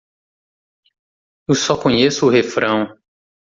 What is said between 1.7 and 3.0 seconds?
conheço o refrão.